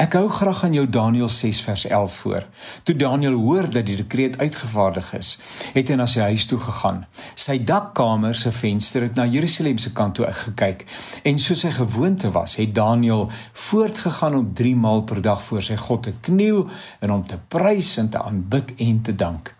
[0.00, 2.44] Ek hou graag aan jou Daniël 6 vers 11 voor.
[2.82, 5.34] Toe Daniël hoor dat die dekreet uitgevaardig is,
[5.74, 7.02] het hy na sy huis toe gegaan.
[7.36, 10.86] Sy dakkamer se venster het na Jerusalem se kant toe gekyk
[11.28, 15.76] en soos sy gewoonte was, het Daniël voortgegaan om 3 maal per dag voor sy
[15.76, 16.64] God te kniel
[17.04, 19.59] en hom te prys en te aanbid en te dank.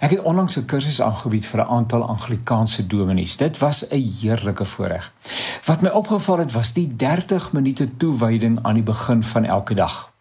[0.00, 3.36] Ek het onlangs 'n kursus aangebied vir 'n aantal Anglikaanse dominees.
[3.36, 5.12] Dit was 'n heerlike voorreg.
[5.64, 10.12] Wat my opgeval het was die 30 minute toewyding aan die begin van elke dag.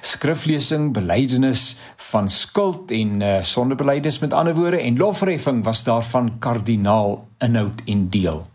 [0.00, 7.28] Skriflesing, belydenis van skuld en uh, sondebelydenis met ander woorde en lofreffing was daarvan kardinaal
[7.38, 8.46] inhoud en deel.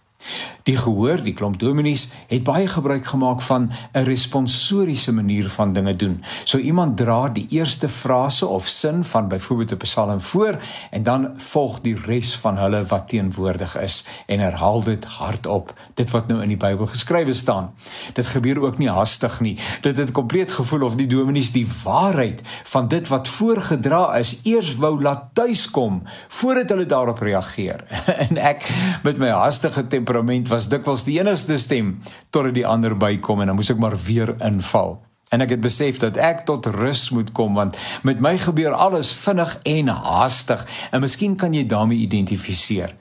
[0.63, 5.95] Die gehoor, die klomp dominees het baie gebruik gemaak van 'n responsoriese manier van dinge
[5.95, 6.23] doen.
[6.44, 10.59] So iemand dra die eerste frase of sin van byvoorbeeld 'n psalm voor
[10.91, 16.11] en dan volg die res van hulle wat teenwoordig is en herhaal dit hardop, dit
[16.11, 17.73] wat nou in die Bybel geskrywe staan.
[18.13, 19.58] Dit gebeur ook nie hastig nie.
[19.81, 24.75] Dit het kompleet gevoel of die dominees die waarheid van dit wat voorgedra is eers
[24.75, 27.83] wou laat tuiskom voordat hulle daarop reageer.
[28.30, 28.69] en ek
[29.03, 32.02] met my hastige temperament was dikwels die enigste stem
[32.36, 35.00] totdat die ander bykom en dan moes ek maar weer inval.
[35.31, 39.14] En ek het besef dat ek tot rus moet kom want met my gebeur alles
[39.16, 42.92] vinnig en haastig en miskien kan jy daarmee identifiseer.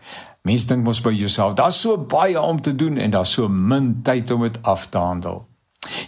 [0.46, 3.98] Mense dink mos by jouself, daar's so baie om te doen en daar's so min
[4.06, 5.49] tyd om dit af te handel.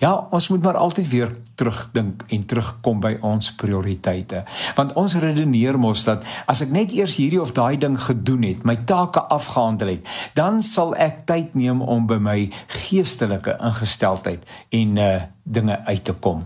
[0.02, 4.40] Ja, ons moet maar altyd weer terugdink en terugkom by ons prioriteite.
[4.74, 8.64] Want ons redeneer mos dat as ek net eers hierdie of daai ding gedoen het,
[8.66, 12.36] my take afgehandel het, dan sal ek tyd neem om by my
[12.82, 14.42] geestelike ingesteldheid
[14.74, 16.44] en uh dinge uit te kom.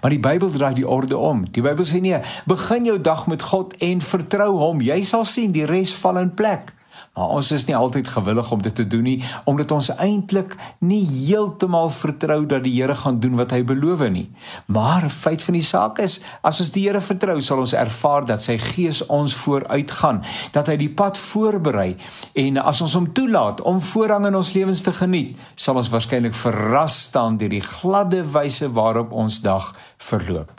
[0.00, 1.44] Maar die Bybel draai die orde om.
[1.50, 4.82] Die Bybel sê nee, begin jou dag met God en vertrou hom.
[4.82, 6.75] Jy sal sien die res val in plek.
[7.16, 11.02] Maar ons is nie altyd gewillig om dit te doen nie omdat ons eintlik nie
[11.04, 14.26] heeltemal vertrou dat die Here gaan doen wat hy beloof nie.
[14.68, 18.44] Maar feit van die saak is, as ons die Here vertrou, sal ons ervaar dat
[18.44, 21.96] sy Gees ons vooruitgaan, dat hy die pad voorberei
[22.36, 26.36] en as ons hom toelaat om voorrang in ons lewens te geniet, sal ons waarskynlik
[26.36, 30.52] verras staan deur die gladde wyse waarop ons dag verloop.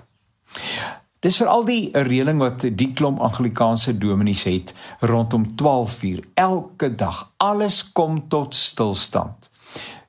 [1.20, 7.32] Dis vir al die reëling wat die klomp Anglikaanse dominees het rondom 12:00 elke dag.
[7.38, 9.50] Alles kom tot stilstand.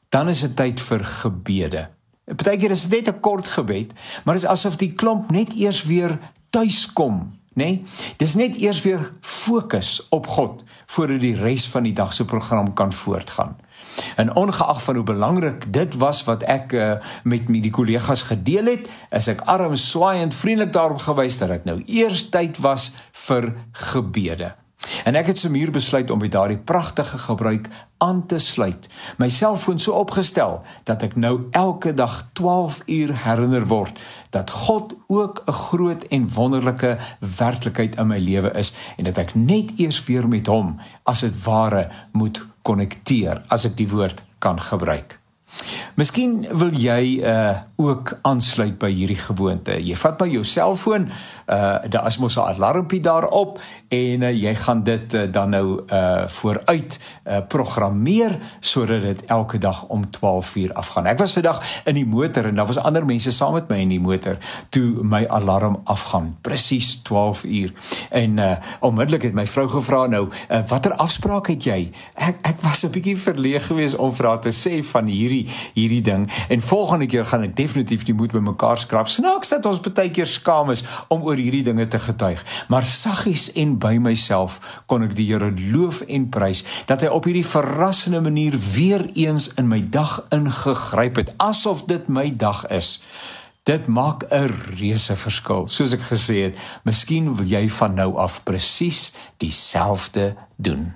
[0.08, 1.88] Dan is dit tyd vir gebede.
[2.24, 3.92] Partykeer is dit net 'n kort gebed,
[4.24, 6.18] maar dit is asof die klomp net eers weer
[6.50, 7.64] tuis kom, nê?
[7.64, 7.84] Nee?
[8.16, 12.74] Dis net eers weer fokus op God voordat die res van die dag se program
[12.74, 13.56] kan voortgaan.
[14.16, 16.92] En ongeag van hoe belangrik dit was wat ek uh,
[17.22, 21.68] met my die kollegas gedeel het, is ek arm swaaiend vriendelik daarop gewys dat dit
[21.68, 22.92] nou eers tyd was
[23.26, 24.54] vir gebede.
[25.08, 27.68] En ek het semuur besluit om by daardie pragtige gebruik
[28.04, 28.88] aan te sluit.
[29.16, 33.96] My selfoon so opgestel dat ek nou elke dag 12 uur herinner word
[34.36, 36.98] dat God ook 'n groot en wonderlike
[37.38, 41.44] werklikheid in my lewe is en dat ek net eers weer met hom as dit
[41.44, 45.18] ware moet konnekteer as ek die woord kan gebruik.
[45.98, 49.76] Miskien wil jy uh ook aansluit by hierdie gewoonte.
[49.78, 51.04] Jy vat by jou selfoon,
[51.46, 55.82] uh daar is mos 'n alarmpie daarop en uh, jy gaan dit uh, dan nou
[55.86, 61.06] uh vooruit uh programmeer sodat dit elke dag om 12:00 afgaan.
[61.06, 63.88] Ek was vandag in die motor en daar was ander mense saam met my in
[63.88, 64.38] die motor
[64.70, 67.72] toe my alarm afgaan, presies 12:00.
[68.10, 71.90] En uh onmiddellik het my vrou gevra nou, uh, watter afspraak het jy?
[72.14, 75.46] Ek ek was 'n bietjie verleeg geweest om vir haar te sê van hierdie
[75.88, 79.08] hierdie ding en volgende keer gaan ek definitief die moed bymekaar skrap.
[79.08, 83.48] Snaaks dat ons baie keer skaam is om oor hierdie dinge te getuig, maar saggies
[83.56, 88.20] en by myself kon ek die Here loof en prys dat hy op hierdie verrassende
[88.24, 92.98] manier weer eens in my dag ingegryp het asof dit my dag is.
[93.68, 95.66] Dit maak 'n reuse verskil.
[95.68, 100.94] Soos ek gesê het, miskien wil jy van nou af presies dieselfde doen.